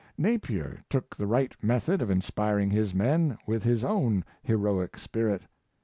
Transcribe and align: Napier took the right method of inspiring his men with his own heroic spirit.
Napier 0.17 0.79
took 0.89 1.15
the 1.15 1.27
right 1.27 1.55
method 1.61 2.01
of 2.01 2.09
inspiring 2.09 2.71
his 2.71 2.91
men 2.91 3.37
with 3.45 3.61
his 3.61 3.83
own 3.83 4.23
heroic 4.41 4.97
spirit. 4.97 5.43